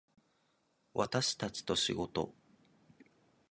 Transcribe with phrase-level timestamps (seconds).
[0.95, 2.33] 私たちと仕事